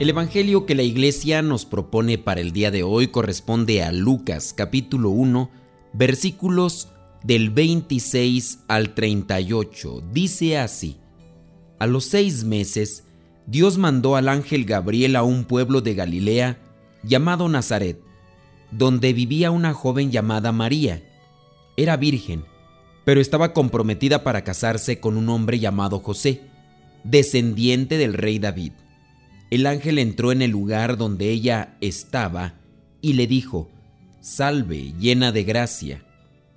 El 0.00 0.08
Evangelio 0.08 0.66
que 0.66 0.74
la 0.74 0.82
Iglesia 0.82 1.40
nos 1.40 1.64
propone 1.64 2.18
para 2.18 2.40
el 2.40 2.50
día 2.50 2.72
de 2.72 2.82
hoy 2.82 3.06
corresponde 3.06 3.84
a 3.84 3.92
Lucas 3.92 4.52
capítulo 4.52 5.10
1 5.10 5.50
versículos 5.92 6.88
del 7.22 7.50
26 7.50 8.64
al 8.66 8.92
38. 8.92 10.02
Dice 10.12 10.58
así, 10.58 10.96
A 11.78 11.86
los 11.86 12.06
seis 12.06 12.42
meses, 12.42 13.04
Dios 13.46 13.78
mandó 13.78 14.16
al 14.16 14.28
ángel 14.28 14.64
Gabriel 14.64 15.14
a 15.14 15.22
un 15.22 15.44
pueblo 15.44 15.80
de 15.80 15.94
Galilea 15.94 16.58
llamado 17.04 17.48
Nazaret, 17.48 18.00
donde 18.72 19.12
vivía 19.12 19.52
una 19.52 19.74
joven 19.74 20.10
llamada 20.10 20.50
María. 20.50 21.04
Era 21.76 21.96
virgen, 21.96 22.44
pero 23.04 23.20
estaba 23.20 23.52
comprometida 23.52 24.24
para 24.24 24.42
casarse 24.42 24.98
con 24.98 25.16
un 25.16 25.28
hombre 25.28 25.60
llamado 25.60 26.00
José, 26.00 26.40
descendiente 27.04 27.96
del 27.96 28.14
rey 28.14 28.40
David 28.40 28.72
el 29.50 29.66
ángel 29.66 29.98
entró 29.98 30.32
en 30.32 30.42
el 30.42 30.50
lugar 30.50 30.96
donde 30.96 31.30
ella 31.30 31.76
estaba 31.80 32.54
y 33.00 33.12
le 33.12 33.26
dijo, 33.26 33.70
Salve, 34.20 34.94
llena 34.98 35.32
de 35.32 35.44
gracia, 35.44 36.04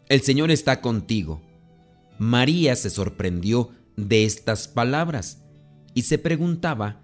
el 0.08 0.22
Señor 0.22 0.52
está 0.52 0.80
contigo. 0.80 1.42
María 2.18 2.76
se 2.76 2.90
sorprendió 2.90 3.72
de 3.98 4.24
estas 4.24 4.68
palabras 4.68 5.44
y 5.94 6.04
se 6.04 6.18
preguntaba 6.18 7.02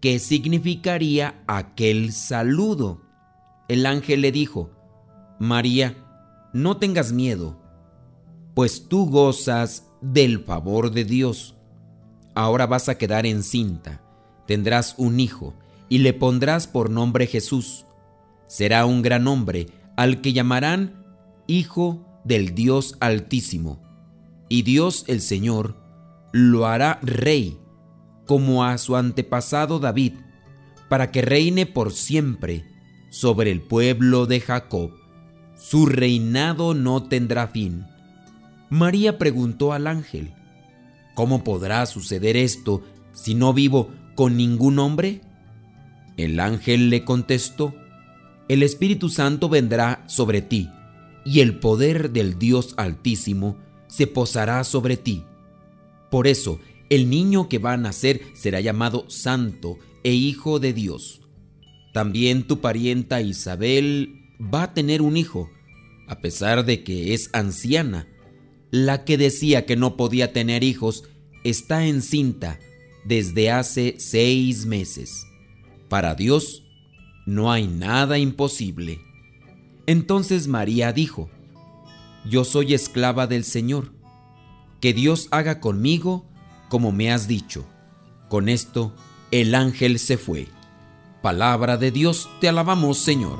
qué 0.00 0.18
significaría 0.18 1.42
aquel 1.46 2.12
saludo. 2.12 3.00
El 3.68 3.86
ángel 3.86 4.20
le 4.20 4.30
dijo, 4.30 4.70
María, 5.40 5.96
no 6.52 6.76
tengas 6.76 7.12
miedo, 7.12 7.60
pues 8.54 8.88
tú 8.88 9.06
gozas 9.06 9.88
del 10.02 10.44
favor 10.44 10.90
de 10.90 11.04
Dios. 11.04 11.54
Ahora 12.34 12.66
vas 12.66 12.88
a 12.90 12.98
quedar 12.98 13.24
encinta 13.24 14.03
tendrás 14.46 14.94
un 14.98 15.20
hijo, 15.20 15.54
y 15.88 15.98
le 15.98 16.12
pondrás 16.12 16.66
por 16.66 16.90
nombre 16.90 17.26
Jesús. 17.26 17.84
Será 18.46 18.86
un 18.86 19.02
gran 19.02 19.26
hombre, 19.26 19.68
al 19.96 20.20
que 20.20 20.32
llamarán 20.32 21.04
Hijo 21.46 22.04
del 22.24 22.54
Dios 22.54 22.96
Altísimo. 23.00 23.82
Y 24.48 24.62
Dios 24.62 25.04
el 25.08 25.20
Señor 25.20 25.76
lo 26.32 26.66
hará 26.66 26.98
rey, 27.02 27.58
como 28.26 28.64
a 28.64 28.78
su 28.78 28.96
antepasado 28.96 29.78
David, 29.78 30.14
para 30.88 31.10
que 31.10 31.22
reine 31.22 31.66
por 31.66 31.92
siempre 31.92 32.64
sobre 33.10 33.50
el 33.50 33.62
pueblo 33.62 34.26
de 34.26 34.40
Jacob. 34.40 34.90
Su 35.56 35.86
reinado 35.86 36.74
no 36.74 37.04
tendrá 37.04 37.46
fin. 37.46 37.86
María 38.70 39.18
preguntó 39.18 39.72
al 39.72 39.86
ángel, 39.86 40.32
¿Cómo 41.14 41.44
podrá 41.44 41.86
suceder 41.86 42.36
esto 42.36 42.82
si 43.12 43.34
no 43.34 43.52
vivo 43.52 43.90
con 44.14 44.36
ningún 44.36 44.78
hombre? 44.78 45.20
El 46.16 46.40
ángel 46.40 46.90
le 46.90 47.04
contestó, 47.04 47.74
El 48.48 48.62
Espíritu 48.62 49.08
Santo 49.08 49.48
vendrá 49.48 50.04
sobre 50.06 50.42
ti, 50.42 50.70
y 51.24 51.40
el 51.40 51.58
poder 51.58 52.10
del 52.10 52.38
Dios 52.38 52.74
Altísimo 52.76 53.58
se 53.86 54.06
posará 54.06 54.62
sobre 54.64 54.96
ti. 54.96 55.24
Por 56.10 56.26
eso, 56.26 56.60
el 56.90 57.10
niño 57.10 57.48
que 57.48 57.58
va 57.58 57.72
a 57.72 57.78
nacer 57.78 58.20
será 58.34 58.60
llamado 58.60 59.06
Santo 59.08 59.78
e 60.04 60.12
Hijo 60.12 60.60
de 60.60 60.72
Dios. 60.72 61.20
También 61.92 62.46
tu 62.46 62.60
parienta 62.60 63.20
Isabel 63.20 64.14
va 64.40 64.64
a 64.64 64.74
tener 64.74 65.00
un 65.00 65.16
hijo, 65.16 65.50
a 66.08 66.20
pesar 66.20 66.64
de 66.64 66.84
que 66.84 67.14
es 67.14 67.30
anciana. 67.32 68.08
La 68.70 69.04
que 69.04 69.16
decía 69.16 69.64
que 69.66 69.76
no 69.76 69.96
podía 69.96 70.32
tener 70.32 70.62
hijos 70.64 71.04
está 71.44 71.86
encinta 71.86 72.58
desde 73.04 73.50
hace 73.50 73.96
seis 73.98 74.66
meses. 74.66 75.26
Para 75.88 76.14
Dios 76.14 76.62
no 77.26 77.50
hay 77.52 77.66
nada 77.66 78.18
imposible. 78.18 79.00
Entonces 79.86 80.48
María 80.48 80.92
dijo, 80.92 81.30
Yo 82.28 82.44
soy 82.44 82.74
esclava 82.74 83.26
del 83.26 83.44
Señor, 83.44 83.92
que 84.80 84.92
Dios 84.92 85.28
haga 85.30 85.60
conmigo 85.60 86.26
como 86.68 86.92
me 86.92 87.12
has 87.12 87.28
dicho. 87.28 87.64
Con 88.28 88.48
esto 88.48 88.94
el 89.30 89.54
ángel 89.54 89.98
se 89.98 90.16
fue. 90.16 90.48
Palabra 91.22 91.76
de 91.76 91.90
Dios, 91.90 92.28
te 92.40 92.48
alabamos 92.48 92.98
Señor. 92.98 93.38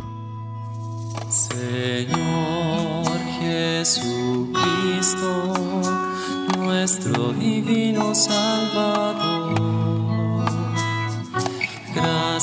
Señor 1.31 3.07
Jesucristo 3.41 4.65
nuestro 6.85 7.33
divino 7.33 8.15
Salvador. 8.15 9.44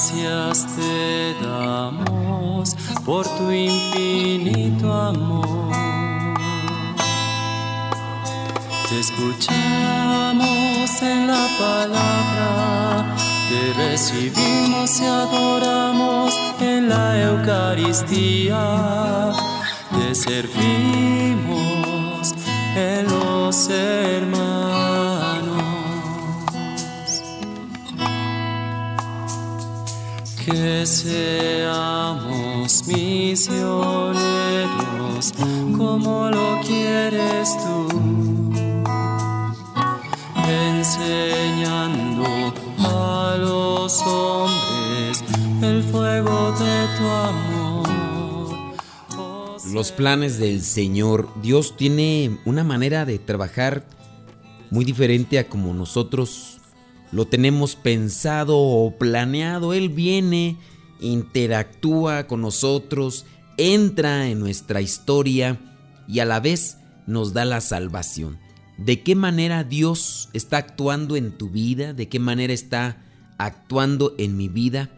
Gracias 0.02 0.66
te 0.76 1.36
damos 1.44 2.76
por 3.06 3.24
tu 3.38 3.52
infinito 3.52 4.92
amor. 4.92 5.76
Te 8.90 9.00
escuchamos 9.00 9.52
en 11.04 11.28
la 11.28 11.48
palabra, 11.60 13.16
te 13.48 13.74
recibimos 13.74 15.00
y 15.00 15.06
adoramos 15.06 16.34
en 16.60 16.90
la 16.90 17.22
Eucaristía, 17.22 18.64
te 19.92 20.16
servimos 20.16 21.54
en 22.76 23.06
los 23.06 23.70
hermanos. 23.70 24.71
Que 30.46 30.86
seamos 30.88 32.32
misioneros 32.88 34.22
como 35.78 36.30
lo 36.32 36.60
quieres 36.66 37.56
tú, 37.60 37.88
enseñando 40.50 42.26
a 42.80 43.38
los 43.40 44.02
hombres 44.02 45.24
el 45.62 45.84
fuego 45.84 46.52
de 46.54 46.88
tu 46.98 47.06
amor. 47.06 47.88
Los 49.72 49.92
planes 49.92 50.40
del 50.40 50.62
Señor, 50.64 51.30
Dios 51.44 51.78
tiene 51.78 52.40
una 52.46 52.64
manera 52.64 53.06
de 53.06 53.20
trabajar 53.20 53.86
muy 54.72 54.86
diferente 54.86 55.38
a 55.38 55.48
como 55.48 55.76
nosotros 55.76 56.61
lo 57.12 57.28
tenemos 57.28 57.76
pensado 57.76 58.58
o 58.58 58.98
planeado. 58.98 59.74
Él 59.74 59.90
viene, 59.90 60.58
interactúa 61.00 62.28
con 62.28 62.42
nosotros, 62.42 63.26
entra 63.58 64.28
en 64.28 64.40
nuestra 64.40 64.82
historia 64.82 65.60
y 66.08 66.20
a 66.20 66.26
la 66.26 66.40
vez 66.40 66.78
nos 67.08 67.34
da 67.34 67.46
la 67.46 67.62
salvación. 67.62 68.40
¿De 68.78 69.04
qué 69.04 69.16
manera 69.16 69.64
Dios 69.64 70.30
está 70.34 70.58
actuando 70.58 71.16
en 71.16 71.38
tu 71.38 71.50
vida? 71.50 71.94
¿De 71.94 72.10
qué 72.10 72.20
manera 72.20 72.54
está 72.54 73.04
actuando 73.38 74.16
en 74.18 74.38
mi 74.38 74.48
vida? 74.48 74.90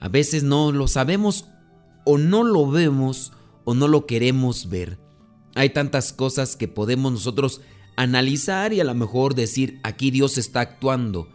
A 0.00 0.08
veces 0.08 0.42
no 0.42 0.72
lo 0.72 0.88
sabemos 0.88 1.46
o 2.04 2.18
no 2.18 2.42
lo 2.42 2.68
vemos 2.70 3.32
o 3.64 3.74
no 3.74 3.86
lo 3.86 4.06
queremos 4.06 4.68
ver. 4.68 4.98
Hay 5.54 5.70
tantas 5.70 6.12
cosas 6.12 6.56
que 6.56 6.68
podemos 6.68 7.12
nosotros 7.12 7.60
analizar 7.96 8.72
y 8.72 8.80
a 8.80 8.84
lo 8.84 8.94
mejor 8.94 9.34
decir, 9.34 9.78
aquí 9.82 10.10
Dios 10.10 10.38
está 10.38 10.60
actuando, 10.60 11.28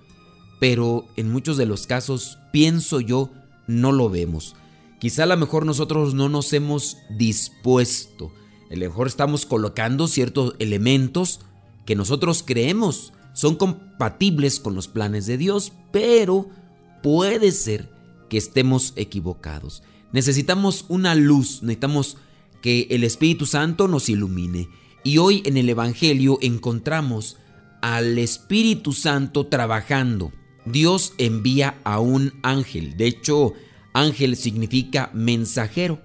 pero 0.59 1.05
en 1.15 1.31
muchos 1.31 1.57
de 1.57 1.65
los 1.65 1.87
casos, 1.87 2.37
pienso 2.51 2.99
yo, 2.99 3.31
no 3.67 3.91
lo 3.91 4.09
vemos. 4.09 4.55
Quizá 4.99 5.23
a 5.23 5.27
lo 5.27 5.37
mejor 5.37 5.65
nosotros 5.65 6.13
no 6.13 6.29
nos 6.29 6.53
hemos 6.53 6.97
dispuesto, 7.09 8.31
a 8.71 8.75
lo 8.75 8.85
mejor 8.85 9.07
estamos 9.07 9.45
colocando 9.45 10.07
ciertos 10.07 10.55
elementos 10.59 11.41
que 11.85 11.95
nosotros 11.95 12.43
creemos 12.45 13.13
son 13.35 13.55
compatibles 13.55 14.61
con 14.61 14.75
los 14.75 14.87
planes 14.87 15.25
de 15.25 15.37
Dios, 15.37 15.73
pero 15.91 16.49
puede 17.03 17.51
ser 17.51 17.91
que 18.29 18.37
estemos 18.37 18.93
equivocados. 18.95 19.83
Necesitamos 20.13 20.85
una 20.87 21.15
luz, 21.15 21.61
necesitamos 21.61 22.17
que 22.61 22.87
el 22.89 23.03
Espíritu 23.03 23.45
Santo 23.45 23.89
nos 23.89 24.07
ilumine. 24.07 24.69
Y 25.03 25.17
hoy 25.17 25.43
en 25.45 25.57
el 25.57 25.67
Evangelio 25.67 26.39
encontramos 26.41 27.35
al 27.81 28.17
Espíritu 28.17 28.93
Santo 28.93 29.47
trabajando. 29.47 30.31
Dios 30.65 31.13
envía 31.17 31.79
a 31.83 31.99
un 31.99 32.33
ángel. 32.43 32.97
De 32.97 33.07
hecho, 33.07 33.53
ángel 33.93 34.35
significa 34.35 35.09
mensajero. 35.13 36.01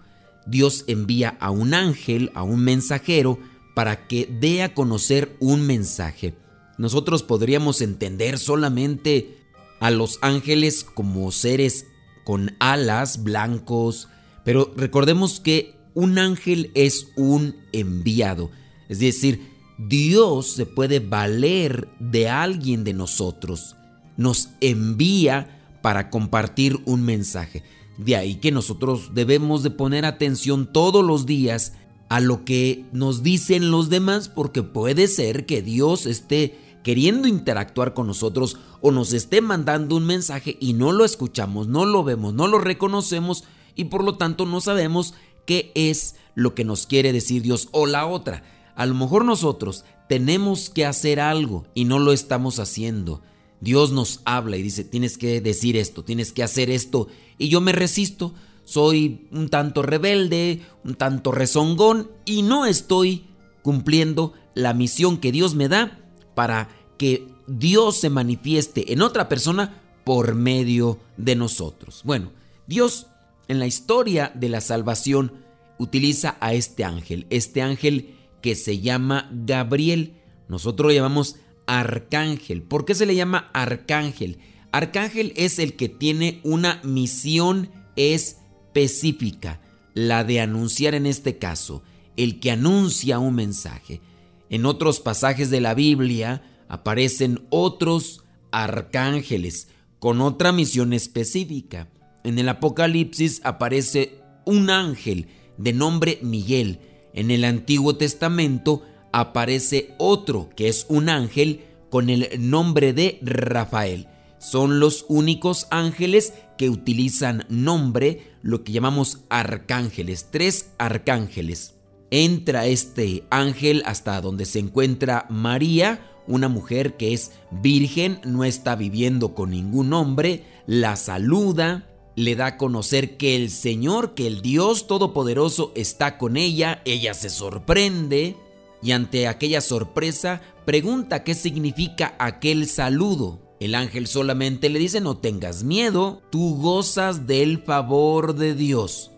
Dios 0.47 0.85
envía 0.87 1.37
a 1.41 1.51
un 1.51 1.75
ángel, 1.75 2.31
a 2.35 2.43
un 2.43 2.61
mensajero, 2.61 3.39
para 3.75 4.07
que 4.09 4.27
dé 4.41 4.63
a 4.63 4.75
conocer 4.75 5.37
un 5.41 5.67
mensaje. 5.67 6.35
Nosotros 6.79 7.23
podríamos 7.23 7.81
entender 7.81 8.39
solamente 8.39 9.39
a 9.81 9.91
los 9.91 10.19
ángeles 10.23 10.85
como 10.85 11.31
seres 11.33 11.87
con 12.25 12.55
alas 12.59 13.23
blancos, 13.23 14.09
pero 14.45 14.73
recordemos 14.77 15.41
que 15.41 15.75
un 15.95 16.19
ángel 16.19 16.71
es 16.75 17.09
un 17.17 17.57
enviado, 17.73 18.51
es 18.89 19.01
decir, 19.01 19.51
Dios 19.79 20.53
se 20.53 20.67
puede 20.67 21.01
valer 21.01 21.89
de 21.99 22.29
alguien 22.29 22.85
de 22.85 22.93
nosotros, 22.93 23.77
nos 24.21 24.51
envía 24.61 25.79
para 25.81 26.11
compartir 26.11 26.79
un 26.85 27.03
mensaje. 27.03 27.65
De 27.97 28.17
ahí 28.17 28.35
que 28.35 28.53
nosotros 28.53 29.15
debemos 29.15 29.63
de 29.63 29.71
poner 29.71 30.05
atención 30.05 30.71
todos 30.71 31.03
los 31.03 31.25
días 31.25 31.73
a 32.11 32.21
lo 32.21 32.45
que 32.45 32.85
nos 32.93 33.23
dicen 33.23 33.71
los 33.71 33.89
demás 33.89 34.29
porque 34.29 34.63
puede 34.63 35.09
ser 35.09 35.47
que 35.47 35.63
Dios 35.63 36.05
esté 36.05 36.59
queriendo 36.85 37.29
interactuar 37.29 37.95
con 37.95 38.07
nosotros 38.07 38.59
o 38.83 38.91
nos 38.91 39.15
esté 39.15 39.41
mandando 39.41 39.97
un 39.97 40.05
mensaje 40.05 40.59
y 40.61 40.75
no 40.75 40.93
lo 40.93 41.07
escuchamos, 41.07 41.67
no 41.67 41.87
lo 41.87 42.05
vemos, 42.05 42.35
no 42.35 42.47
lo 42.47 42.59
reconocemos 42.59 43.45
y 43.75 43.85
por 43.85 44.05
lo 44.05 44.19
tanto 44.19 44.45
no 44.45 44.61
sabemos 44.61 45.15
qué 45.47 45.73
es 45.75 46.17
lo 46.35 46.55
que 46.55 46.67
nos 46.67 46.87
quiere 46.87 47.15
decir 47.15 47.41
Dios 47.41 47.71
o 47.73 47.87
la 47.87 48.05
otra. 48.05 48.43
A 48.75 48.85
lo 48.85 48.95
mejor 48.95 49.25
nosotros 49.25 49.87
tenemos 50.11 50.69
que 50.69 50.85
hacer 50.85 51.21
algo 51.21 51.65
y 51.73 51.87
no 51.87 51.99
lo 51.99 52.13
estamos 52.13 52.59
haciendo. 52.59 53.23
Dios 53.61 53.93
nos 53.93 54.21
habla 54.25 54.57
y 54.57 54.63
dice, 54.63 54.85
tienes 54.85 55.19
que 55.19 55.41
decir 55.41 55.77
esto, 55.77 56.05
tienes 56.05 56.33
que 56.33 56.43
hacer 56.43 56.71
esto 56.71 57.09
y 57.39 57.49
yo 57.49 57.61
me 57.61 57.73
resisto. 57.73 58.35
Soy 58.65 59.27
un 59.33 59.49
tanto 59.49 59.83
rebelde, 59.83 60.61
un 60.85 60.95
tanto 60.95 61.33
rezongón 61.33 62.11
y 62.25 62.43
no 62.43 62.67
estoy 62.67 63.25
cumpliendo 63.63 64.33
la 64.55 64.75
misión 64.75 65.19
que 65.19 65.33
Dios 65.33 65.55
me 65.55 65.69
da 65.69 65.99
para 66.35 66.69
que 66.97 67.27
Dios 67.47 67.97
se 67.97 68.11
manifieste 68.11 68.93
en 68.93 69.03
otra 69.03 69.29
persona 69.29 69.83
por 70.05 70.35
medio 70.35 71.01
de 71.17 71.35
nosotros. 71.37 72.03
Bueno, 72.05 72.33
Dios 72.67 73.09
en 73.49 73.59
la 73.59 73.67
historia 73.67 74.31
de 74.35 74.49
la 74.49 74.61
salvación 74.61 75.33
utiliza 75.79 76.37
a 76.41 76.55
este 76.55 76.85
ángel, 76.85 77.27
este 77.31 77.63
ángel 77.63 78.15
que 78.41 78.55
se 78.55 78.79
llama 78.79 79.29
Gabriel. 79.33 80.15
Nosotros 80.49 80.89
lo 80.89 80.95
llamamos 80.95 81.37
arcángel. 81.71 82.63
¿Por 82.63 82.85
qué 82.85 82.97
se 82.97 83.07
le 83.07 83.15
llama 83.15 83.49
arcángel? 83.53 84.39
Arcángel 84.73 85.33
es 85.37 85.61
el 85.61 85.77
que 85.77 85.89
tiene 85.89 86.41
una 86.43 86.81
misión 86.83 87.71
específica, 87.95 89.61
la 89.95 90.25
de 90.25 90.41
anunciar 90.41 90.97
en 90.97 91.07
este 91.07 91.39
caso, 91.39 91.85
el 92.17 92.41
que 92.41 92.51
anuncia 92.51 93.21
un 93.21 93.37
mensaje. 93.37 94.01
En 94.49 94.67
otros 94.67 94.99
pasajes 94.99 95.49
de 95.51 95.61
la 95.61 95.75
Biblia 95.75 96.43
aparecen 96.69 97.47
otros 97.51 98.25
arcángeles 98.51 99.69
con 100.01 100.21
otra 100.23 100.51
misión 100.51 100.93
específica. 100.93 101.89
En 102.25 102.41
el 102.41 102.49
Apocalipsis 102.49 103.41
aparece 103.45 104.19
un 104.45 104.71
ángel 104.71 105.29
de 105.57 105.73
nombre 105.73 106.19
Miguel. 106.21 106.81
En 107.15 107.31
el 107.31 107.45
Antiguo 107.45 107.95
Testamento 107.95 108.83
aparece 109.13 109.95
otro 109.99 110.51
que 110.57 110.69
es 110.69 110.87
un 110.89 111.09
ángel 111.09 111.65
con 111.91 112.11
el 112.11 112.29
nombre 112.39 112.93
de 112.93 113.19
Rafael. 113.23 114.07
Son 114.39 114.81
los 114.81 115.05
únicos 115.09 115.67
ángeles 115.71 116.33
que 116.57 116.71
utilizan 116.71 117.45
nombre, 117.49 118.35
lo 118.43 118.65
que 118.65 118.73
llamamos 118.73 119.21
arcángeles, 119.29 120.29
tres 120.31 120.71
arcángeles 120.79 121.75
entra 122.11 122.67
este 122.67 123.25
ángel 123.31 123.83
hasta 123.87 124.21
donde 124.21 124.45
se 124.45 124.59
encuentra 124.59 125.27
María, 125.31 126.07
una 126.27 126.49
mujer 126.49 126.97
que 126.97 127.13
es 127.13 127.33
virgen, 127.51 128.21
no 128.25 128.45
está 128.45 128.77
viviendo 128.77 129.35
con 129.35 129.51
ningún 129.51 129.93
hombre, 129.93 130.45
la 130.67 130.97
saluda, 130.97 131.87
le 132.17 132.35
da 132.35 132.47
a 132.47 132.57
conocer 132.57 133.17
que 133.17 133.37
el 133.37 133.51
Señor, 133.51 134.15
que 134.15 134.27
el 134.27 134.43
Dios 134.43 134.87
Todopoderoso 134.87 135.73
está 135.75 136.19
con 136.19 136.37
ella, 136.37 136.83
ella 136.85 137.15
se 137.15 137.31
sorprende 137.31 138.37
y 138.83 138.93
ante 138.93 139.29
aquella 139.29 139.61
sorpresa 139.61 140.41
pregunta 140.65 141.25
qué 141.25 141.35
significa 141.35 142.15
aquel 142.19 142.67
saludo. 142.67 143.41
El 143.61 143.75
ángel 143.75 144.07
solamente 144.07 144.71
le 144.71 144.79
dice 144.79 145.01
no 145.01 145.19
tengas 145.19 145.65
miedo, 145.65 146.23
tú 146.31 146.57
gozas 146.57 147.27
del 147.27 147.63
favor 147.63 148.35
de 148.35 148.55
Dios 148.55 149.11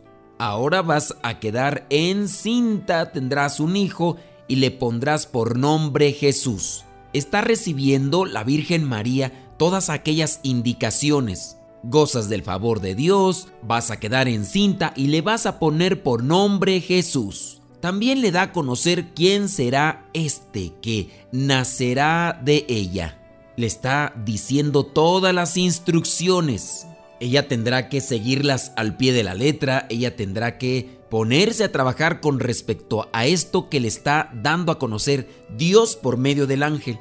ahora 0.42 0.82
vas 0.82 1.14
a 1.22 1.38
quedar 1.38 1.86
encinta, 1.88 3.12
tendrás 3.12 3.60
un 3.60 3.76
hijo 3.76 4.16
y 4.48 4.56
le 4.56 4.72
pondrás 4.72 5.26
por 5.26 5.56
nombre 5.56 6.12
Jesús. 6.12 6.84
Está 7.12 7.42
recibiendo 7.42 8.24
la 8.24 8.42
Virgen 8.42 8.82
María 8.82 9.54
todas 9.56 9.88
aquellas 9.88 10.40
indicaciones. 10.42 11.58
Gozas 11.84 12.28
del 12.28 12.42
favor 12.42 12.80
de 12.80 12.96
Dios, 12.96 13.48
vas 13.62 13.92
a 13.92 14.00
quedar 14.00 14.26
encinta 14.26 14.92
y 14.96 15.08
le 15.08 15.20
vas 15.20 15.46
a 15.46 15.60
poner 15.60 16.02
por 16.02 16.24
nombre 16.24 16.80
Jesús. 16.80 17.61
También 17.82 18.22
le 18.22 18.30
da 18.30 18.42
a 18.42 18.52
conocer 18.52 19.12
quién 19.12 19.50
será 19.50 20.08
este 20.14 20.72
que 20.80 21.10
nacerá 21.32 22.40
de 22.42 22.64
ella. 22.68 23.18
Le 23.58 23.66
está 23.66 24.14
diciendo 24.24 24.86
todas 24.86 25.34
las 25.34 25.58
instrucciones 25.58 26.86
ella 27.22 27.46
tendrá 27.46 27.88
que 27.88 28.00
seguirlas 28.00 28.72
al 28.74 28.96
pie 28.96 29.12
de 29.12 29.22
la 29.22 29.34
letra, 29.34 29.86
ella 29.90 30.16
tendrá 30.16 30.58
que 30.58 30.98
ponerse 31.08 31.62
a 31.62 31.70
trabajar 31.70 32.20
con 32.20 32.40
respecto 32.40 33.08
a 33.12 33.26
esto 33.26 33.68
que 33.68 33.78
le 33.78 33.86
está 33.86 34.32
dando 34.34 34.72
a 34.72 34.80
conocer 34.80 35.28
Dios 35.56 35.94
por 35.94 36.16
medio 36.16 36.48
del 36.48 36.64
ángel. 36.64 36.98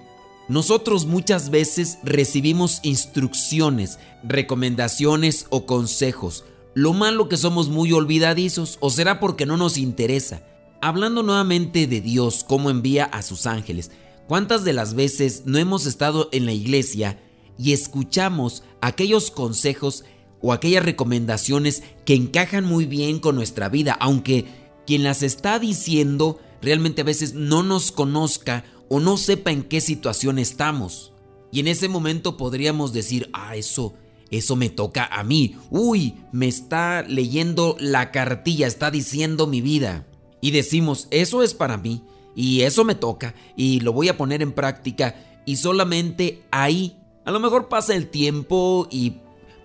Nosotros 0.48 1.07
muchas 1.07 1.50
veces 1.50 1.98
recibimos 2.04 2.81
instrucciones, 2.83 3.98
recomendaciones 4.22 5.48
o 5.50 5.66
consejos. 5.66 6.44
Lo 6.75 6.94
malo 6.94 7.28
que 7.28 7.38
somos 7.38 7.69
muy 7.69 7.92
olvidadizos 7.92 8.78
o 8.80 8.92
será 8.92 9.19
porque 9.19 9.48
no 9.48 9.57
nos 9.57 9.80
interesa. 9.80 10.44
Hablando 10.83 11.22
nuevamente 11.22 11.86
de 11.86 12.01
Dios, 12.01 12.44
cómo 12.44 12.72
envía 12.72 13.06
a 13.06 13.22
sus 13.22 13.45
ángeles, 13.45 13.92
¿cuántas 14.28 14.63
de 14.63 14.74
las 14.74 14.95
veces 14.95 15.44
no 15.45 15.60
hemos 15.60 15.86
estado 15.86 16.28
en 16.31 16.48
la 16.48 16.54
iglesia 16.54 17.21
y 17.56 17.73
escuchamos 17.73 18.64
aquellos 18.81 19.30
consejos 19.30 20.04
o 20.42 20.54
aquellas 20.54 20.83
recomendaciones 20.83 21.83
que 22.04 22.16
encajan 22.16 22.66
muy 22.66 22.85
bien 22.85 23.19
con 23.19 23.35
nuestra 23.35 23.69
vida, 23.69 23.95
aunque 24.00 24.45
quien 24.88 25.04
las 25.04 25.21
está 25.21 25.59
diciendo 25.59 26.40
realmente 26.64 27.02
a 27.02 27.06
veces 27.06 27.35
no 27.35 27.61
nos 27.61 27.92
conozca 27.92 28.66
o 28.90 29.00
no 29.00 29.18
sepa 29.18 29.52
en 29.52 29.61
qué 29.61 29.81
situación 29.81 30.40
estamos. 30.40 31.14
Y 31.52 31.59
en 31.59 31.68
ese 31.68 31.90
momento 31.90 32.38
podríamos 32.38 32.92
decir, 32.92 33.30
ah, 33.33 33.56
eso, 33.56 33.94
eso 34.31 34.56
me 34.56 34.69
toca 34.69 35.06
a 35.06 35.23
mí. 35.23 35.57
Uy, 35.69 36.16
me 36.31 36.47
está 36.47 37.04
leyendo 37.04 37.78
la 37.80 38.09
cartilla, 38.11 38.66
está 38.66 38.90
diciendo 38.90 39.45
mi 39.45 39.61
vida. 39.61 40.07
Y 40.42 40.52
decimos, 40.52 41.07
eso 41.12 41.44
es 41.44 41.54
para 41.54 41.78
mí, 41.78 42.04
y 42.36 42.62
eso 42.62 42.83
me 42.83 42.95
toca, 42.95 43.36
y 43.56 43.80
lo 43.80 43.94
voy 43.94 44.10
a 44.10 44.18
poner 44.18 44.42
en 44.42 44.52
práctica, 44.52 45.16
y 45.45 45.56
solamente 45.56 46.44
ahí 46.52 46.98
a 47.26 47.31
lo 47.31 47.40
mejor 47.40 47.69
pasa 47.69 47.95
el 47.95 48.07
tiempo 48.10 48.88
y 48.90 49.18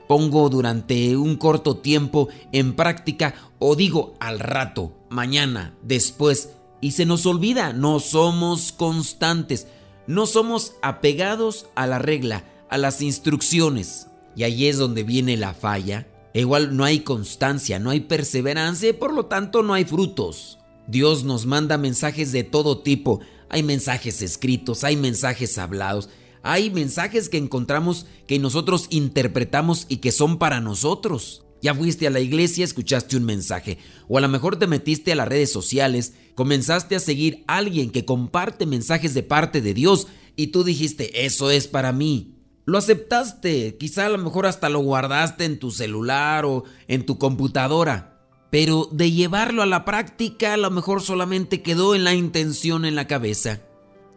pongo 0.09 0.49
durante 0.49 1.17
un 1.17 1.37
corto 1.37 1.79
tiempo 1.79 2.29
en 2.53 2.77
práctica 2.77 3.35
o 3.59 3.75
digo 3.75 4.15
al 4.21 4.39
rato, 4.39 4.93
mañana, 5.09 5.75
después, 5.83 6.51
y 6.81 6.93
se 6.93 7.07
nos 7.07 7.25
olvida, 7.27 7.73
no 7.73 8.01
somos 8.01 8.73
constantes, 8.73 9.67
no 10.07 10.27
somos 10.27 10.75
apegados 10.83 11.67
a 11.75 11.87
la 11.87 11.99
regla, 11.99 12.45
a 12.69 12.79
las 12.79 13.01
instrucciones. 13.01 14.09
Y 14.37 14.43
ahí 14.43 14.67
es 14.67 14.77
donde 14.77 15.03
viene 15.03 15.37
la 15.37 15.55
falla. 15.55 16.07
igual 16.35 16.77
no 16.77 16.85
hay 16.85 17.01
constancia, 17.01 17.79
no 17.79 17.89
hay 17.89 18.01
perseverancia 18.01 18.91
y 18.91 18.93
por 18.93 19.15
lo 19.15 19.25
tanto 19.25 19.63
no 19.63 19.73
hay 19.73 19.87
frutos. 19.87 20.59
Dios 20.89 21.25
nos 21.25 21.47
manda 21.47 21.79
mensajes 21.79 22.33
de 22.33 22.45
todo 22.45 22.83
tipo. 22.83 23.21
Hay 23.49 23.63
mensajes 23.63 24.23
escritos, 24.23 24.85
hay 24.85 24.97
mensajes 24.97 25.59
hablados 25.59 26.09
hay 26.49 26.71
mensajes 26.71 27.29
que 27.29 27.39
encontramos 27.39 28.07
que 28.29 28.39
nosotros 28.39 28.87
interpretamos 28.91 29.85
y 29.89 29.97
que 29.97 30.13
son 30.13 30.39
para 30.39 30.61
nosotros. 30.61 31.45
Ya 31.61 31.75
fuiste 31.75 32.07
a 32.07 32.11
la 32.11 32.21
iglesia, 32.21 32.65
escuchaste 32.65 33.17
un 33.17 33.25
mensaje, 33.25 33.79
o 34.07 34.17
a 34.17 34.21
lo 34.21 34.29
mejor 34.29 34.57
te 34.57 34.69
metiste 34.69 35.11
a 35.11 35.17
las 35.17 35.27
redes 35.27 35.51
sociales, 35.51 36.13
comenzaste 36.37 36.95
a 36.95 37.01
seguir 37.01 37.43
a 37.49 37.57
alguien 37.57 37.91
que 37.91 38.05
comparte 38.05 38.65
mensajes 38.65 39.13
de 39.13 39.25
parte 39.25 39.61
de 39.61 39.75
Dios 39.75 40.07
y 40.37 40.49
tú 40.49 40.63
dijiste, 40.63 41.27
eso 41.27 41.51
es 41.51 41.67
para 41.67 41.91
mí. 41.91 42.37
Lo 42.65 42.79
aceptaste, 42.79 43.77
quizá 43.77 44.07
a 44.07 44.11
lo 44.11 44.19
mejor 44.19 44.47
hasta 44.47 44.69
lo 44.69 44.79
guardaste 44.79 45.47
en 45.47 45.59
tu 45.59 45.73
celular 45.73 46.45
o 46.45 46.63
en 46.87 47.05
tu 47.07 47.19
computadora, 47.19 48.16
pero 48.51 48.89
de 48.91 49.11
llevarlo 49.11 49.63
a 49.63 49.67
la 49.67 49.85
práctica 49.85 50.55
a 50.55 50.57
lo 50.57 50.71
mejor 50.71 51.03
solamente 51.03 51.63
quedó 51.63 51.95
en 51.95 52.05
la 52.05 52.15
intención 52.15 52.85
en 52.85 52.95
la 52.95 53.07
cabeza. 53.07 53.61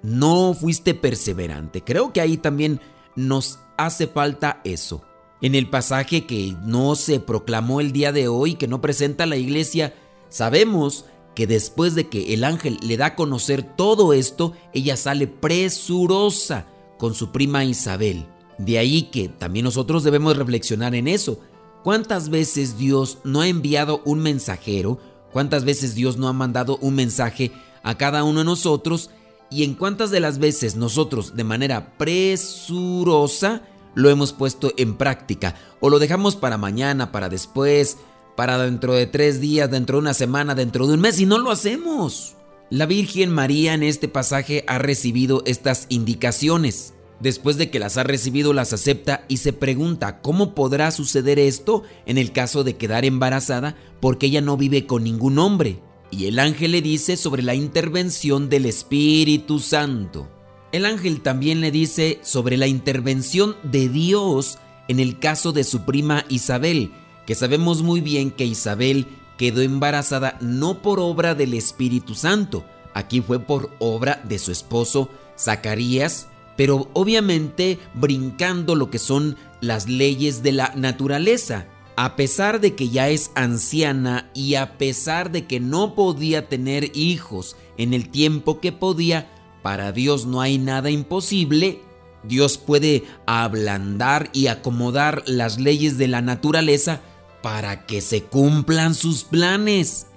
no 0.02 0.54
fuiste 0.54 0.94
perseverante. 0.94 1.84
Creo 1.84 2.14
que 2.14 2.22
ahí 2.22 2.38
también 2.38 2.80
nos 3.18 3.60
hace 3.78 4.08
falta 4.08 4.62
eso. 4.64 5.04
En 5.42 5.56
el 5.56 5.70
pasaje 5.70 6.26
que 6.26 6.56
no 6.64 6.96
se 6.96 7.20
proclamó 7.20 7.82
el 7.82 7.92
día 7.92 8.12
de 8.12 8.28
hoy, 8.28 8.56
que 8.56 8.68
no 8.68 8.80
presenta 8.80 9.26
la 9.26 9.36
iglesia, 9.36 9.94
sabemos 10.30 11.06
que 11.36 11.48
después 11.48 11.96
de 11.96 12.08
que 12.08 12.34
el 12.34 12.44
ángel 12.44 12.78
le 12.82 12.98
da 12.98 13.08
a 13.08 13.16
conocer 13.16 13.64
todo 13.64 14.14
esto, 14.14 14.54
ella 14.74 14.98
sale 14.98 15.28
presurosa 15.28 16.68
con 16.98 17.14
su 17.14 17.32
prima 17.32 17.64
Isabel. 17.64 18.26
De 18.58 18.78
ahí 18.78 19.04
que 19.04 19.30
también 19.30 19.64
nosotros 19.64 20.04
debemos 20.04 20.36
reflexionar 20.36 20.96
en 20.96 21.08
eso. 21.08 21.40
¿Cuántas 21.84 22.30
veces 22.30 22.78
Dios 22.78 23.20
no 23.24 23.42
ha 23.42 23.48
enviado 23.48 24.02
un 24.04 24.20
mensajero? 24.20 25.00
¿Cuántas 25.32 25.64
veces 25.64 25.96
Dios 25.96 26.18
no 26.18 26.28
ha 26.28 26.34
mandado 26.34 26.78
un 26.82 26.96
mensaje 26.96 27.52
a 27.84 27.98
cada 27.98 28.24
uno 28.24 28.40
de 28.40 28.46
nosotros? 28.46 29.12
¿Y 29.50 29.64
en 29.64 29.76
cuántas 29.76 30.12
de 30.12 30.20
las 30.20 30.40
veces 30.40 30.76
nosotros 30.76 31.36
de 31.36 31.44
manera 31.46 31.98
presurosa 31.98 33.62
lo 33.96 34.10
hemos 34.10 34.34
puesto 34.34 34.74
en 34.78 34.98
práctica? 34.98 35.56
¿O 35.80 35.90
lo 35.90 36.00
dejamos 36.00 36.36
para 36.36 36.58
mañana, 36.58 37.14
para 37.14 37.30
después, 37.30 37.98
para 38.36 38.58
dentro 38.58 38.94
de 38.94 39.08
tres 39.08 39.40
días, 39.40 39.72
dentro 39.72 39.98
de 39.98 40.02
una 40.02 40.14
semana, 40.14 40.56
dentro 40.56 40.86
de 40.86 40.96
un 40.96 41.02
mes 41.02 41.20
y 41.20 41.26
no 41.26 41.38
lo 41.38 41.50
hacemos? 41.50 42.36
La 42.70 42.86
Virgen 42.88 43.32
María 43.32 43.74
en 43.74 43.84
este 43.84 44.10
pasaje 44.10 44.66
ha 44.68 44.80
recibido 44.80 45.44
estas 45.46 45.86
indicaciones. 45.90 46.94
Después 47.20 47.58
de 47.58 47.70
que 47.70 47.80
las 47.80 47.98
ha 47.98 48.04
recibido, 48.04 48.54
las 48.54 48.72
acepta 48.72 49.26
y 49.28 49.38
se 49.38 49.52
pregunta 49.52 50.22
cómo 50.22 50.56
podrá 50.56 50.92
suceder 50.92 51.38
esto 51.38 51.84
en 52.06 52.18
el 52.18 52.32
caso 52.32 52.64
de 52.64 52.78
quedar 52.78 53.04
embarazada 53.04 53.76
porque 54.00 54.28
ella 54.28 54.42
no 54.42 54.56
vive 54.56 54.86
con 54.86 55.04
ningún 55.04 55.38
hombre. 55.38 55.82
Y 56.12 56.26
el 56.26 56.40
ángel 56.40 56.72
le 56.72 56.82
dice 56.82 57.18
sobre 57.18 57.44
la 57.44 57.56
intervención 57.56 58.50
del 58.50 58.66
Espíritu 58.66 59.60
Santo. 59.60 60.30
El 60.72 60.86
ángel 60.86 61.22
también 61.22 61.62
le 61.62 61.72
dice 61.72 62.20
sobre 62.22 62.56
la 62.56 62.68
intervención 62.68 63.56
de 63.64 63.90
Dios 63.90 64.58
en 64.88 65.00
el 65.00 65.20
caso 65.20 65.52
de 65.52 65.64
su 65.64 65.86
prima 65.86 66.26
Isabel, 66.30 66.92
que 67.28 67.36
sabemos 67.36 67.84
muy 67.84 68.02
bien 68.02 68.32
que 68.32 68.46
Isabel 68.46 69.08
quedó 69.38 69.62
embarazada 69.62 70.38
no 70.42 70.82
por 70.82 71.00
obra 71.00 71.36
del 71.36 71.54
Espíritu 71.54 72.16
Santo, 72.16 72.66
aquí 72.94 73.22
fue 73.22 73.40
por 73.40 73.72
obra 73.80 74.22
de 74.28 74.40
su 74.40 74.52
esposo 74.52 75.10
Zacarías, 75.38 76.28
pero 76.60 76.90
obviamente 76.92 77.80
brincando 77.94 78.76
lo 78.76 78.90
que 78.92 79.00
son 79.00 79.38
las 79.62 79.88
leyes 79.88 80.44
de 80.44 80.52
la 80.52 80.74
naturaleza. 80.76 81.68
A 81.96 82.18
pesar 82.18 82.60
de 82.60 82.76
que 82.76 82.90
ya 82.90 83.08
es 83.08 83.32
anciana 83.34 84.30
y 84.34 84.56
a 84.56 84.78
pesar 84.78 85.32
de 85.32 85.48
que 85.48 85.62
no 85.62 85.96
podía 85.96 86.50
tener 86.50 86.92
hijos 86.98 87.56
en 87.78 87.94
el 87.94 88.10
tiempo 88.10 88.60
que 88.60 88.74
podía, 88.74 89.32
para 89.64 89.94
Dios 89.94 90.26
no 90.26 90.42
hay 90.42 90.58
nada 90.58 90.90
imposible. 90.90 91.80
Dios 92.24 92.58
puede 92.58 93.06
ablandar 93.26 94.30
y 94.34 94.48
acomodar 94.48 95.24
las 95.28 95.62
leyes 95.62 95.98
de 95.98 96.10
la 96.10 96.22
naturaleza 96.22 97.00
para 97.42 97.86
que 97.86 98.02
se 98.02 98.24
cumplan 98.24 98.96
sus 98.96 99.24
planes. 99.24 100.08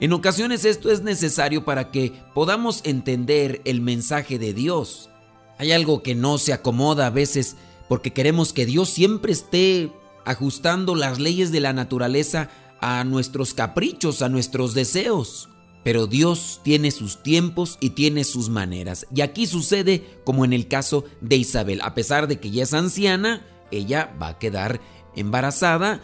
En 0.00 0.14
ocasiones 0.14 0.64
esto 0.64 0.90
es 0.90 1.02
necesario 1.02 1.66
para 1.66 1.90
que 1.90 2.14
podamos 2.34 2.80
entender 2.84 3.60
el 3.66 3.82
mensaje 3.82 4.38
de 4.38 4.54
Dios. 4.54 5.10
Hay 5.60 5.72
algo 5.72 6.02
que 6.02 6.14
no 6.14 6.38
se 6.38 6.54
acomoda 6.54 7.06
a 7.06 7.10
veces 7.10 7.56
porque 7.86 8.14
queremos 8.14 8.54
que 8.54 8.64
Dios 8.64 8.88
siempre 8.88 9.30
esté 9.30 9.92
ajustando 10.24 10.94
las 10.94 11.18
leyes 11.18 11.52
de 11.52 11.60
la 11.60 11.74
naturaleza 11.74 12.48
a 12.80 13.04
nuestros 13.04 13.52
caprichos, 13.52 14.22
a 14.22 14.30
nuestros 14.30 14.72
deseos. 14.72 15.50
Pero 15.84 16.06
Dios 16.06 16.62
tiene 16.64 16.90
sus 16.90 17.22
tiempos 17.22 17.76
y 17.78 17.90
tiene 17.90 18.24
sus 18.24 18.48
maneras. 18.48 19.06
Y 19.14 19.20
aquí 19.20 19.46
sucede 19.46 20.18
como 20.24 20.46
en 20.46 20.54
el 20.54 20.66
caso 20.66 21.04
de 21.20 21.36
Isabel. 21.36 21.82
A 21.82 21.92
pesar 21.92 22.26
de 22.26 22.40
que 22.40 22.50
ya 22.50 22.62
es 22.62 22.72
anciana, 22.72 23.46
ella 23.70 24.16
va 24.20 24.28
a 24.28 24.38
quedar 24.38 24.80
embarazada. 25.14 26.00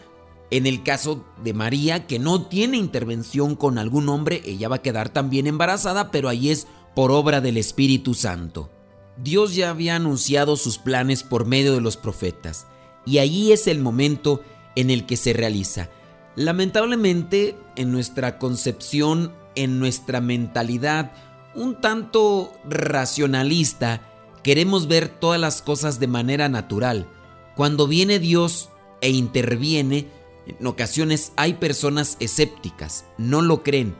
En 0.51 0.67
el 0.67 0.83
caso 0.83 1.25
de 1.43 1.55
María, 1.55 2.07
que 2.07 2.19
no 2.19 2.43
tiene 2.43 2.77
intervención 2.77 3.57
con 3.57 3.79
algún 3.79 4.11
hombre, 4.11 4.43
ella 4.45 4.69
va 4.69 4.77
a 4.77 4.83
quedar 4.83 5.09
también 5.09 5.47
embarazada, 5.47 6.11
pero 6.11 6.29
ahí 6.29 6.51
es 6.51 6.67
por 6.95 7.11
obra 7.11 7.41
del 7.41 7.57
Espíritu 7.57 8.13
Santo. 8.13 8.76
Dios 9.17 9.55
ya 9.55 9.71
había 9.71 9.97
anunciado 9.97 10.57
sus 10.57 10.79
planes 10.79 11.23
por 11.23 11.47
medio 11.47 11.75
de 11.75 11.81
los 11.81 11.97
profetas 11.97 12.67
y 13.05 13.19
ahí 13.19 13.53
es 13.53 13.67
el 13.67 13.81
momento 13.81 14.43
en 14.75 14.91
el 14.91 15.07
que 15.07 15.17
se 15.17 15.33
realiza. 15.33 15.89
Lamentablemente, 16.35 17.57
en 17.77 17.93
nuestra 17.93 18.39
concepción, 18.39 19.33
en 19.55 19.79
nuestra 19.79 20.21
mentalidad, 20.21 21.13
un 21.55 21.81
tanto 21.81 22.53
racionalista, 22.69 24.03
queremos 24.43 24.87
ver 24.87 25.09
todas 25.09 25.41
las 25.41 25.63
cosas 25.63 25.99
de 25.99 26.09
manera 26.09 26.51
natural. 26.51 27.09
Cuando 27.55 27.87
viene 27.87 28.19
Dios 28.19 28.69
e 29.01 29.11
interviene, 29.11 30.09
en 30.47 30.67
ocasiones 30.67 31.33
hay 31.37 31.55
personas 31.55 32.19
escépticas, 32.21 33.07
no 33.17 33.41
lo 33.41 33.63
creen, 33.63 33.97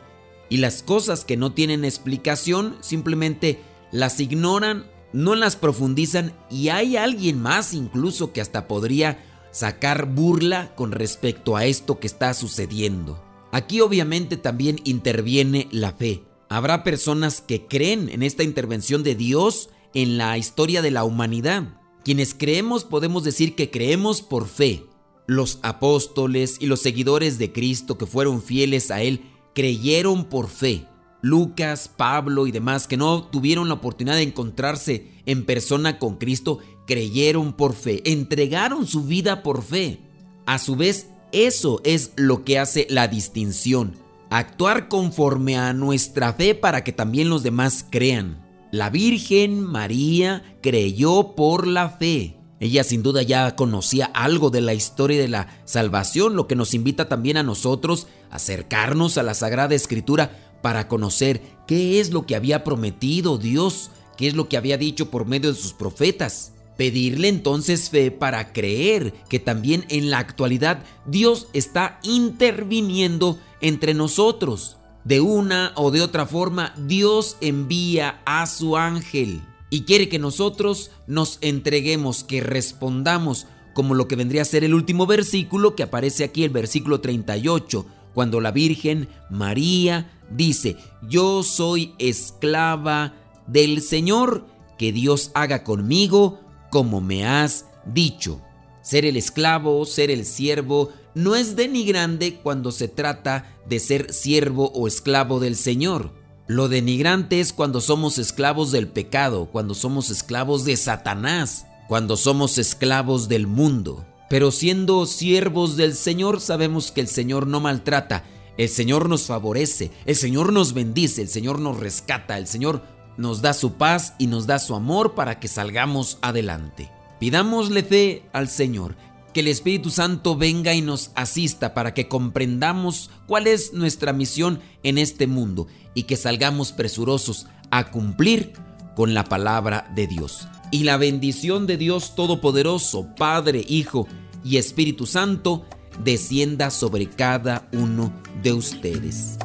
y 0.49 0.57
las 0.57 0.83
cosas 0.83 1.25
que 1.25 1.37
no 1.37 1.53
tienen 1.53 1.83
explicación 1.83 2.77
simplemente 2.81 3.59
las 3.91 4.19
ignoran 4.19 4.85
no 5.13 5.35
las 5.35 5.55
profundizan 5.55 6.33
y 6.49 6.69
hay 6.69 6.97
alguien 6.97 7.41
más 7.41 7.73
incluso 7.73 8.33
que 8.33 8.41
hasta 8.41 8.67
podría 8.67 9.23
sacar 9.51 10.05
burla 10.13 10.75
con 10.75 10.91
respecto 10.91 11.55
a 11.55 11.65
esto 11.65 11.99
que 11.99 12.07
está 12.07 12.33
sucediendo. 12.33 13.23
Aquí 13.51 13.81
obviamente 13.81 14.37
también 14.37 14.79
interviene 14.83 15.67
la 15.71 15.93
fe. 15.93 16.23
Habrá 16.49 16.83
personas 16.83 17.41
que 17.41 17.65
creen 17.65 18.09
en 18.09 18.23
esta 18.23 18.43
intervención 18.43 19.03
de 19.03 19.15
Dios 19.15 19.69
en 19.93 20.17
la 20.17 20.37
historia 20.37 20.81
de 20.81 20.91
la 20.91 21.03
humanidad. 21.03 21.79
Quienes 22.03 22.33
creemos 22.33 22.83
podemos 22.83 23.23
decir 23.23 23.55
que 23.55 23.71
creemos 23.71 24.21
por 24.21 24.47
fe. 24.47 24.85
Los 25.25 25.59
apóstoles 25.61 26.57
y 26.59 26.67
los 26.67 26.81
seguidores 26.81 27.37
de 27.37 27.51
Cristo 27.51 27.97
que 27.97 28.05
fueron 28.05 28.41
fieles 28.41 28.91
a 28.91 29.01
Él 29.01 29.23
creyeron 29.53 30.25
por 30.25 30.47
fe. 30.47 30.85
Lucas, 31.27 31.89
Pablo 31.89 32.47
y 32.47 32.51
demás 32.51 32.87
que 32.87 32.97
no 32.97 33.23
tuvieron 33.23 33.67
la 33.67 33.75
oportunidad 33.75 34.15
de 34.15 34.23
encontrarse 34.23 35.11
en 35.25 35.45
persona 35.45 35.99
con 35.99 36.15
Cristo, 36.15 36.59
creyeron 36.85 37.53
por 37.53 37.73
fe, 37.73 38.01
entregaron 38.09 38.87
su 38.87 39.03
vida 39.03 39.43
por 39.43 39.61
fe. 39.61 39.99
A 40.45 40.57
su 40.57 40.77
vez, 40.77 41.09
eso 41.33 41.81
es 41.83 42.13
lo 42.15 42.45
que 42.45 42.57
hace 42.57 42.87
la 42.89 43.09
distinción, 43.09 43.95
actuar 44.29 44.87
conforme 44.87 45.57
a 45.57 45.73
nuestra 45.73 46.31
fe 46.33 46.55
para 46.55 46.85
que 46.85 46.93
también 46.93 47.29
los 47.29 47.43
demás 47.43 47.85
crean. 47.89 48.45
La 48.71 48.89
Virgen 48.89 49.61
María 49.61 50.57
creyó 50.61 51.35
por 51.35 51.67
la 51.67 51.89
fe. 51.89 52.36
Ella 52.59 52.83
sin 52.83 53.03
duda 53.03 53.21
ya 53.21 53.55
conocía 53.55 54.05
algo 54.07 54.49
de 54.49 54.61
la 54.61 54.73
historia 54.73 55.21
de 55.21 55.27
la 55.27 55.61
salvación, 55.65 56.35
lo 56.35 56.47
que 56.47 56.55
nos 56.55 56.73
invita 56.73 57.07
también 57.07 57.37
a 57.37 57.43
nosotros 57.43 58.07
a 58.31 58.37
acercarnos 58.37 59.17
a 59.17 59.23
la 59.23 59.35
Sagrada 59.35 59.75
Escritura 59.75 60.31
para 60.61 60.87
conocer 60.87 61.41
qué 61.67 61.99
es 61.99 62.11
lo 62.11 62.25
que 62.25 62.35
había 62.35 62.63
prometido 62.63 63.37
Dios, 63.37 63.91
qué 64.17 64.27
es 64.27 64.33
lo 64.33 64.49
que 64.49 64.57
había 64.57 64.77
dicho 64.77 65.11
por 65.11 65.25
medio 65.25 65.53
de 65.53 65.59
sus 65.59 65.73
profetas. 65.73 66.53
Pedirle 66.77 67.27
entonces 67.27 67.89
fe 67.89 68.11
para 68.11 68.53
creer 68.53 69.13
que 69.29 69.39
también 69.39 69.85
en 69.89 70.09
la 70.09 70.19
actualidad 70.19 70.83
Dios 71.05 71.47
está 71.53 71.99
interviniendo 72.03 73.39
entre 73.61 73.93
nosotros. 73.93 74.77
De 75.03 75.21
una 75.21 75.73
o 75.75 75.89
de 75.89 76.01
otra 76.01 76.25
forma, 76.25 76.73
Dios 76.77 77.37
envía 77.39 78.21
a 78.25 78.45
su 78.45 78.77
ángel 78.77 79.41
y 79.69 79.81
quiere 79.81 80.09
que 80.09 80.19
nosotros 80.19 80.91
nos 81.07 81.37
entreguemos, 81.41 82.23
que 82.23 82.41
respondamos 82.41 83.47
como 83.73 83.93
lo 83.93 84.07
que 84.07 84.15
vendría 84.15 84.41
a 84.41 84.45
ser 84.45 84.63
el 84.63 84.73
último 84.73 85.05
versículo 85.05 85.75
que 85.75 85.83
aparece 85.83 86.23
aquí, 86.23 86.43
el 86.43 86.49
versículo 86.49 87.01
38, 87.01 87.85
cuando 88.13 88.41
la 88.41 88.51
Virgen 88.51 89.07
María 89.29 90.19
dice, 90.31 90.77
yo 91.07 91.43
soy 91.43 91.93
esclava 91.99 93.13
del 93.45 93.81
Señor, 93.81 94.47
que 94.77 94.91
Dios 94.91 95.31
haga 95.33 95.63
conmigo 95.63 96.39
como 96.69 97.01
me 97.01 97.25
has 97.25 97.65
dicho. 97.85 98.41
Ser 98.81 99.05
el 99.05 99.17
esclavo, 99.17 99.85
ser 99.85 100.11
el 100.11 100.25
siervo, 100.25 100.91
no 101.13 101.35
es 101.35 101.55
denigrante 101.55 102.35
cuando 102.35 102.71
se 102.71 102.87
trata 102.87 103.57
de 103.67 103.79
ser 103.79 104.13
siervo 104.13 104.71
o 104.73 104.87
esclavo 104.87 105.39
del 105.39 105.55
Señor. 105.55 106.13
Lo 106.47 106.69
denigrante 106.69 107.41
es 107.41 107.51
cuando 107.51 107.81
somos 107.81 108.17
esclavos 108.17 108.71
del 108.71 108.87
pecado, 108.87 109.49
cuando 109.51 109.75
somos 109.75 110.09
esclavos 110.09 110.63
de 110.63 110.77
Satanás, 110.77 111.65
cuando 111.89 112.15
somos 112.15 112.57
esclavos 112.57 113.27
del 113.27 113.47
mundo. 113.47 114.05
Pero 114.29 114.51
siendo 114.51 115.05
siervos 115.05 115.75
del 115.75 115.93
Señor 115.93 116.39
sabemos 116.39 116.93
que 116.93 117.01
el 117.01 117.09
Señor 117.09 117.47
no 117.47 117.59
maltrata, 117.59 118.23
el 118.57 118.69
Señor 118.69 119.09
nos 119.09 119.25
favorece, 119.25 119.91
el 120.05 120.15
Señor 120.15 120.53
nos 120.53 120.73
bendice, 120.73 121.21
el 121.21 121.27
Señor 121.27 121.59
nos 121.59 121.81
rescata, 121.81 122.37
el 122.37 122.47
Señor 122.47 122.81
nos 123.17 123.41
da 123.41 123.53
su 123.53 123.73
paz 123.73 124.13
y 124.17 124.27
nos 124.27 124.47
da 124.47 124.57
su 124.59 124.73
amor 124.73 125.15
para 125.15 125.41
que 125.41 125.49
salgamos 125.49 126.17
adelante. 126.21 126.89
Pidámosle 127.19 127.83
fe 127.83 128.23
al 128.31 128.47
Señor, 128.47 128.95
que 129.37 129.41
el 129.41 129.49
Espíritu 129.49 129.91
Santo 129.91 130.35
venga 130.35 130.73
y 130.73 130.81
nos 130.81 131.11
asista 131.13 131.75
para 131.75 131.93
que 131.93 132.07
comprendamos 132.07 133.11
cuál 133.27 133.45
es 133.45 133.71
nuestra 133.71 134.11
misión 134.11 134.61
en 134.81 134.97
este 134.97 135.27
mundo 135.27 135.67
y 135.93 136.03
que 136.03 136.15
salgamos 136.15 136.71
presurosos 136.71 137.45
a 137.69 137.91
cumplir 137.91 138.53
con 138.95 139.13
la 139.13 139.25
palabra 139.25 139.91
de 139.93 140.07
Dios. 140.07 140.47
Y 140.71 140.85
la 140.85 140.97
bendición 140.97 141.67
de 141.67 141.77
Dios 141.77 142.15
Todopoderoso, 142.15 143.13
Padre, 143.15 143.63
Hijo 143.67 144.07
y 144.43 144.57
Espíritu 144.57 145.05
Santo, 145.05 145.67
descienda 146.03 146.71
sobre 146.71 147.07
cada 147.07 147.69
uno 147.73 148.11
de 148.41 148.53
ustedes. 148.53 149.37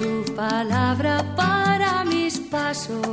Tu 0.00 0.34
palabra 0.34 1.36
para 1.36 2.04
mis 2.04 2.38
pasos, 2.38 3.06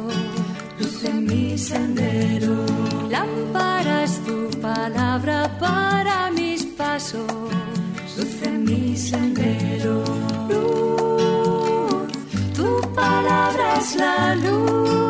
luz 0.83 1.03
en 1.05 1.25
mi 1.25 1.57
sendero. 1.57 2.65
Lámpara 3.09 4.03
es 4.03 4.19
tu 4.25 4.49
palabra 4.59 5.49
para 5.59 6.31
mis 6.31 6.63
pasos, 6.65 7.27
luz 8.17 8.35
en 8.43 8.63
mi 8.65 8.97
sendero. 8.97 10.03
Luz, 10.49 12.11
tu 12.57 12.69
palabra 12.93 13.65
es 13.79 13.95
la 13.95 14.35
luz 14.35 15.02